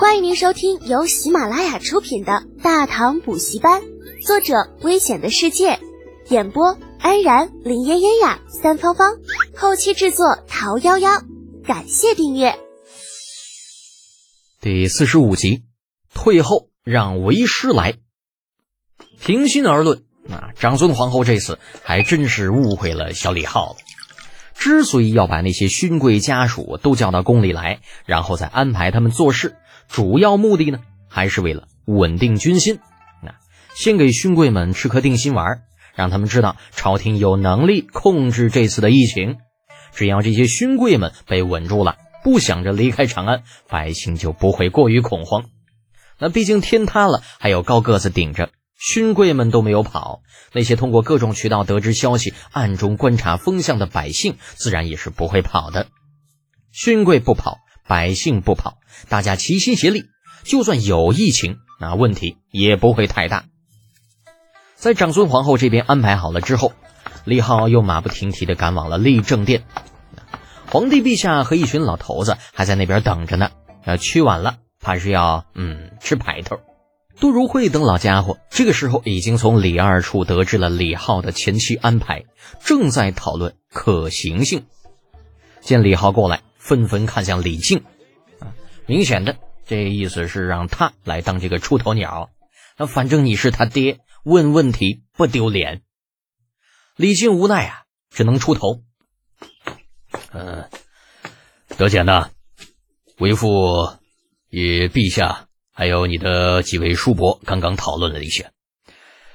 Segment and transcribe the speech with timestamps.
[0.00, 3.82] 欢迎您收听由喜马拉雅出品的《大唐补习班》，
[4.26, 5.78] 作者：危险的世界，
[6.30, 9.18] 演播：安然、林嫣嫣呀、三芳芳，
[9.54, 11.22] 后期制作：桃夭夭。
[11.62, 12.58] 感谢订阅。
[14.62, 15.64] 第四十五集，
[16.14, 17.96] 退后让为师来。
[19.20, 23.76] 平心而论，那长孙皇后这次还真是误会了小李浩了。
[24.54, 29.56] 之所以要把那些勋贵家属都叫到宫里来，然后再安排他们做事，
[29.90, 32.78] 主要目的呢，还是为了稳定军心。
[33.22, 33.34] 那
[33.74, 35.62] 先给勋贵们吃颗定心丸，
[35.94, 39.38] 让他们知道朝廷有能力控制这次的疫情。
[39.92, 45.46] 只要这些勋贵们被稳住了，不想着离开长安，百姓就不会过于恐慌。
[46.20, 48.50] 那毕竟天塌了，还有高个子顶着。
[48.78, 55.88] 勋贵们都没有跑，那些通过各种渠道得知消息、暗中观察风向的百姓，自然也是不会跑的。
[56.72, 60.04] 勋贵不跑，百姓不跑，大家齐心协力，
[60.44, 63.44] 就算有疫情，那问题也不会太大。
[64.76, 66.72] 在长孙皇后这边安排好了之后，
[67.24, 69.64] 李浩又马不停蹄地赶往了立正殿。
[70.66, 73.50] 皇帝陛下和一群老头子还在那边等着呢，
[73.84, 76.60] 要去晚了，怕是要嗯吃排头。
[77.18, 82.24] 杜如晦等老家伙这个时候已经从李二处得知了李浩的前期安排，
[82.64, 84.64] 正在讨论可行性。
[85.60, 87.82] 见李浩过来，纷纷看向李靖，
[88.38, 88.54] 啊，
[88.86, 92.30] 明显的这意思是让他来当这个出头鸟。
[92.76, 95.82] 那反正你是他爹，问问题不丢脸。
[96.94, 98.84] 李靖无奈啊，只能出头。
[100.30, 100.70] 嗯，
[101.76, 102.30] 德简呐，
[103.18, 103.48] 为父
[104.48, 105.48] 与陛下。
[105.72, 108.52] 还有你的几位叔伯刚刚讨论了一些，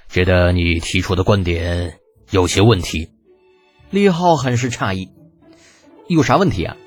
[0.08, 3.10] 觉得你提出的观点有些问题。
[3.90, 5.10] 李浩很是诧异，
[6.08, 6.78] 有啥问题啊？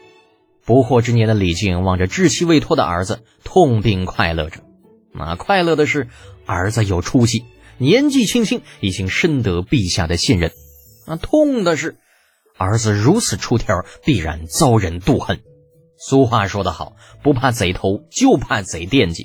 [0.69, 4.61] 不惑之年的李靖望着稚气未脱的儿子，痛并快乐着。
[5.15, 6.09] 那快乐的是
[6.45, 7.47] 儿子有出息，
[7.79, 10.51] 年纪轻轻已经深得陛下的信任；
[11.07, 11.97] 那痛的是
[12.59, 15.41] 儿子如此出挑，必然遭人妒恨。
[15.97, 19.25] 俗话说得好，不怕贼偷，就怕贼惦记。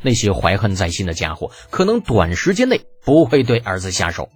[0.00, 4.30] 那些怀恨在心的家伙，可能短时间内不会对儿子下手，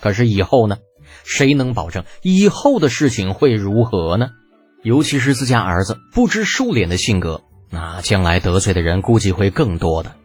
[0.00, 0.78] 可是以后呢？
[1.24, 4.28] 谁能保证以后的事情会如何呢？
[4.82, 10.16] 尤其是自家儿子不知收敛的性格，那将来得罪的人估计会更多的。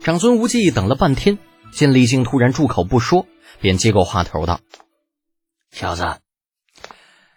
[0.00, 1.38] 长孙无忌等了半天，
[1.72, 3.26] 见李靖突然住口不说，
[3.60, 4.60] 便接过话头道
[5.72, 6.18] ：“小子，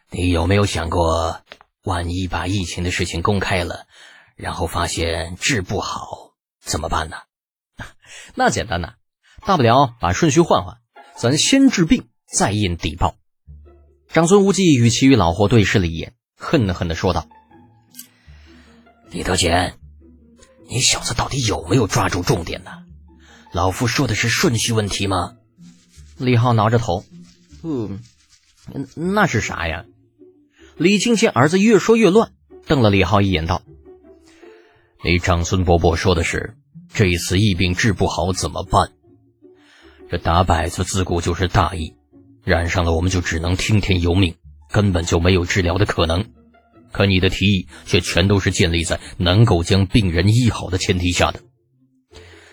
[0.09, 1.41] 你有没有想过，
[1.83, 3.85] 万一把疫情的事情公开了？”
[4.35, 7.16] 然后发现治不好怎么办呢？
[8.35, 8.95] 那简单呐，
[9.45, 10.79] 大不了把顺序换换，
[11.16, 13.16] 咱先治病再印底报。
[14.16, 17.28] 长孙无忌与其余老货对视了一眼，恨恨的说道
[19.12, 19.78] ：“李德简，
[20.70, 22.72] 你小子到底有没有抓住重点呢？
[23.52, 25.34] 老夫说的是顺序问题吗？”
[26.18, 27.04] 李浩挠着头
[27.62, 28.00] ：“嗯，
[28.96, 29.84] 那是啥呀？”
[30.80, 32.31] 李靖见儿子越说越乱，
[32.68, 33.64] 瞪了李浩一眼道。
[35.04, 36.56] 你长孙伯伯说的是，
[36.94, 38.94] 这一次疫病治不好怎么办？
[40.09, 41.94] 这打摆子自古就是大义，
[42.45, 44.38] 染上了我们就只能听天由命，
[44.69, 46.31] 根本就没有治疗的可能。
[46.94, 51.41] 可你的提议却全都是建立在能够将病人医好的前提下的，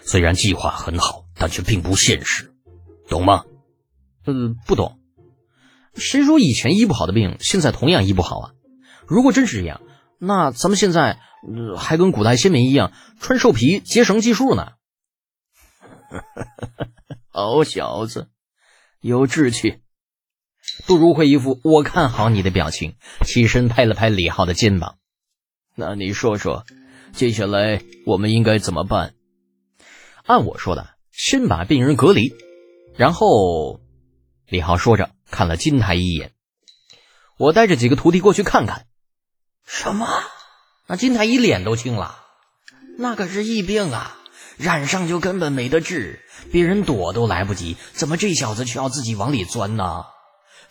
[0.02, 2.52] 虽然计划很好，但却并不现实，
[3.08, 3.44] 懂吗？
[4.26, 4.98] 嗯，不懂。
[5.94, 8.50] 谁说以前医不好的病，现在同样医不好啊？
[9.06, 9.80] 如果真是这样，
[10.18, 11.20] 那咱们现在。
[11.76, 14.74] 还跟古代先民一样穿兽皮结绳计数呢。
[17.32, 18.30] 好小子，
[19.00, 19.81] 有志气。
[20.86, 22.94] 杜如晦一副我看好你的表情，
[23.24, 24.96] 起身拍了拍李浩的肩膀。
[25.74, 26.64] 那你说说，
[27.12, 29.14] 接下来我们应该怎么办？
[30.24, 32.32] 按我说的，先把病人隔离，
[32.96, 33.80] 然后……
[34.48, 36.32] 李浩说着看了金太医一眼。
[37.38, 38.86] 我带着几个徒弟过去看看。
[39.66, 40.06] 什么？
[40.86, 42.18] 那金太医脸都青了，
[42.98, 44.18] 那可是疫病啊，
[44.58, 46.20] 染上就根本没得治，
[46.50, 50.04] 别人躲都来不及，怎么这小子却要自己往里钻呢？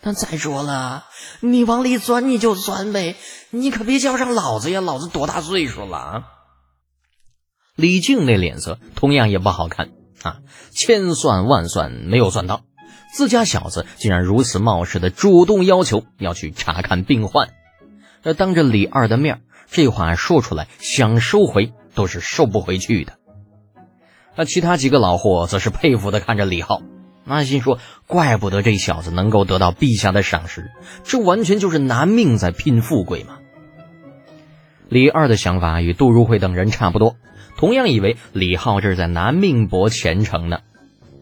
[0.04, 1.04] 那再说了，
[1.40, 3.14] 你往里钻你就钻呗，
[3.50, 6.24] 你可别叫上老子呀，老子多大岁数了啊？
[7.76, 9.90] 李靖那脸色同样也不好看
[10.22, 10.40] 啊，
[10.72, 12.62] 千算万算没有算到，
[13.14, 17.50] 自家小子竟然如此冒失的主动要求要去查看病患，
[18.24, 23.18] 那当着李二的面这话说出来，想收回都是收不回去的。
[24.34, 26.82] 那其他几个老货则是佩服的看着李浩，
[27.24, 30.70] 那心说：怪不得这小子能够得到陛下的赏识，
[31.04, 33.38] 这完全就是拿命在拼富贵嘛。
[34.88, 37.16] 李二的想法与杜如晦等人差不多，
[37.56, 40.58] 同样以为李浩这是在拿命搏前程呢。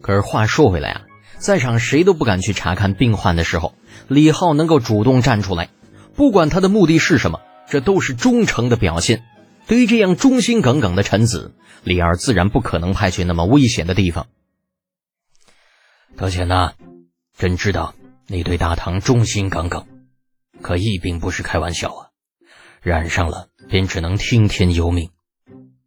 [0.01, 1.01] 可是话说回来啊，
[1.37, 3.75] 在场谁都不敢去查看病患的时候，
[4.07, 5.69] 李浩能够主动站出来，
[6.15, 7.39] 不管他的目的是什么，
[7.69, 9.23] 这都是忠诚的表现。
[9.67, 14.25] 对于这样忠心耿耿的臣子，李二自然不可能派去那么危险的地方。
[16.15, 16.73] 德贤呐，
[17.37, 17.95] 朕知道
[18.27, 19.87] 你对大唐忠心耿耿，
[20.61, 22.09] 可疫病不是开玩笑啊，
[22.81, 25.09] 染上了便只能听天由命，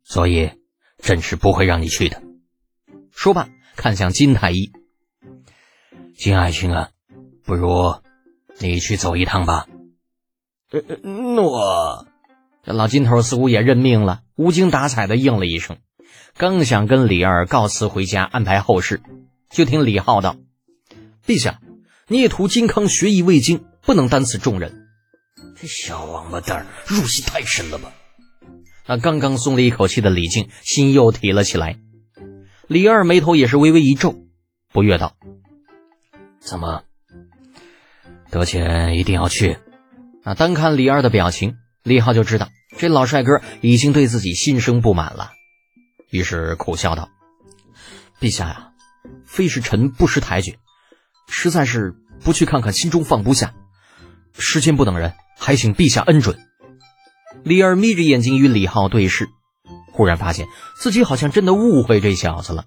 [0.03, 0.50] 所以
[0.99, 2.23] 朕是不会让你去的。
[3.12, 4.73] 说罢，看向金太医，
[6.17, 6.91] 金爱卿啊，
[7.44, 8.00] 不如
[8.59, 9.67] 你去走一趟吧。
[10.70, 12.09] 呃，诺。
[12.65, 15.77] 这老金头似乎也认命了，无精打采的应了一声，
[16.37, 19.03] 刚想跟李二告辞回家安排后事，
[19.55, 20.37] 就听李浩道
[21.25, 21.61] ：“陛下，
[22.09, 24.89] 孽徒金康学艺未精，不能担此重任。”
[25.56, 27.93] 这小王八蛋入戏太深了吧？
[28.87, 31.79] 那刚刚松了一口气的李靖心又提了起来。
[32.67, 34.17] 李二眉头也是微微一皱，
[34.73, 35.15] 不悦道
[36.43, 36.83] ：“怎么，
[38.31, 39.59] 德钱一定要去？”
[40.25, 41.59] 啊，单看李二的表情。
[41.85, 45.31] 李浩就知道这老帅哥已经对自己心生不满了，
[46.11, 47.11] 于是苦笑道
[48.21, 48.73] ：“陛下呀，
[49.34, 50.60] 非是臣不识抬举，
[51.26, 53.52] 实在是不去看看，心中放不下。
[54.38, 56.38] 时间不等人，还请陛下恩准。”
[57.42, 59.28] 李二眯着眼睛与李浩对视，
[59.92, 60.46] 忽然发现
[60.76, 62.66] 自己好像真的误会这小子了。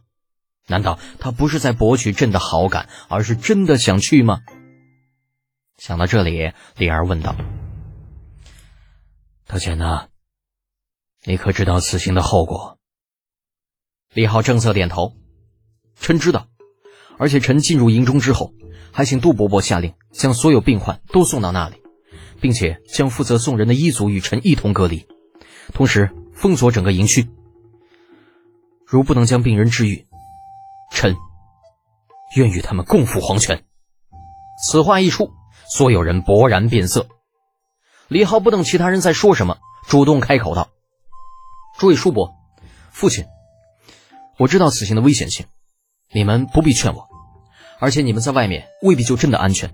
[0.68, 4.42] 难道他不是在博取朕的好感，而是真的想去吗？
[5.78, 7.34] 想到这里，李二问道。
[9.46, 10.10] 德简呐，
[11.24, 12.78] 你可知道此行的后果？
[14.12, 15.16] 李浩正色点头，
[15.96, 16.50] 臣知道。
[17.18, 18.54] 而且臣进入营中之后，
[18.92, 21.82] 还请杜伯伯下令将所有病患都送到那里，
[22.40, 25.08] 并且将负责送人的医族与臣一同隔离，
[25.74, 27.28] 同时封锁整个营区。
[28.86, 30.06] 如不能将病人治愈，
[30.92, 31.16] 臣
[32.36, 33.64] 愿与他们共赴黄泉。
[34.64, 35.32] 此话一出，
[35.70, 37.08] 所有人勃然变色。
[38.08, 40.70] 李浩不等其他人再说什么，主动开口道
[41.78, 42.34] ：“诸位叔伯，
[42.92, 43.26] 父亲，
[44.38, 45.46] 我知道此行的危险性，
[46.12, 47.08] 你们不必劝我。
[47.80, 49.72] 而且你们在外面未必就真的安全。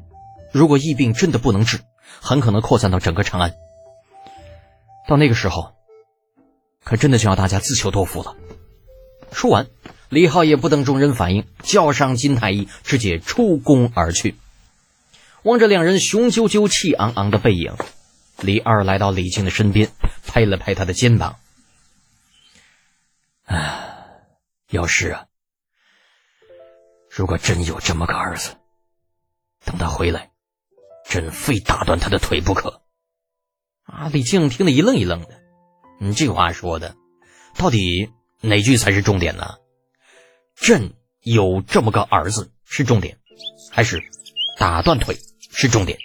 [0.51, 1.79] 如果疫病真的不能治，
[2.21, 3.53] 很可能扩散到整个长安。
[5.07, 5.73] 到那个时候，
[6.83, 8.35] 可真的就要大家自求多福了。”
[9.31, 9.67] 说完，
[10.09, 14.35] 李浩也不等众人反应，叫上金太医，直接出宫而去。
[15.41, 17.75] 望着两人雄赳赳、气昂昂的背影。
[18.39, 19.89] 李二来到李靖的身边，
[20.27, 21.37] 拍了拍他的肩膀
[23.45, 24.05] ：“啊，
[24.69, 25.25] 药师啊，
[27.15, 28.55] 如果真有这么个儿子，
[29.63, 30.31] 等他回来，
[31.07, 32.81] 朕非打断他的腿不可。”
[33.85, 34.09] 啊！
[34.11, 35.39] 李靖听得一愣一愣的，
[35.99, 36.95] 你这话说的，
[37.55, 38.09] 到底
[38.41, 39.57] 哪句才是重点呢？
[40.55, 43.19] 朕有这么个儿子是重点，
[43.71, 44.01] 还是
[44.57, 45.19] 打断腿
[45.51, 45.99] 是重点？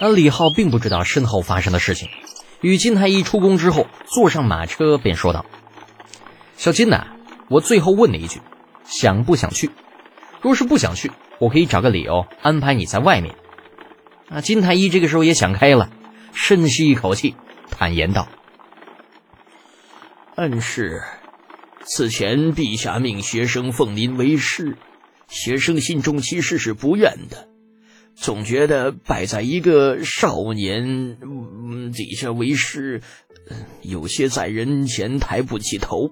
[0.00, 2.08] 而李浩并不知道身后发生的事情，
[2.62, 5.44] 与金太医出宫之后，坐上马车便说道
[6.56, 7.14] ：“小金呐，
[7.50, 8.40] 我最后问你一句，
[8.88, 9.70] 想不想去？
[10.40, 13.34] 若是不想去，我可以找个理由安排你在外面。”
[14.28, 15.90] 啊，金太医这个时候也想开了，
[16.32, 17.36] 深吸一口气，
[17.70, 18.28] 坦言道
[20.34, 21.02] ：“恩师，
[21.84, 24.76] 此前陛下命学生奉您为师，
[25.28, 27.48] 学生心中其实是不愿的。”
[28.18, 31.18] 总觉得摆在一个少年
[31.92, 33.02] 底下为师，
[33.82, 36.10] 有些在人前抬不起头。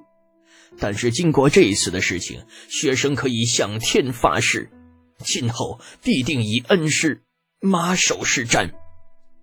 [0.78, 4.70] 但是经过这一次的事情，学生可以向天发誓，
[5.18, 7.22] 今后必定以恩师
[7.60, 8.72] 马首是瞻。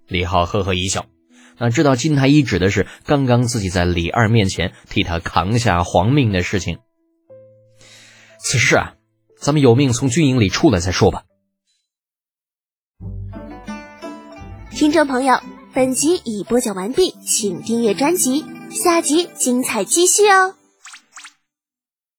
[0.08, 1.06] 李浩呵呵一笑，
[1.58, 6.80] 那知道金太医指的是刚刚自己在李二面前替他扛下皇命的事情。
[8.40, 8.96] 此事啊，
[9.40, 11.24] 咱们有命从军营里出来再说吧。
[14.72, 15.40] 听众朋友，
[15.74, 20.56] 本集已播讲完毕，请订阅专辑，下集精彩继续哦。